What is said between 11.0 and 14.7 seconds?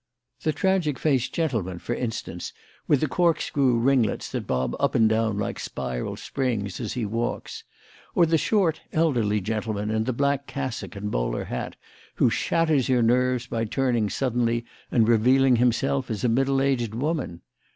bowler hat, who shatters your nerves by turning suddenly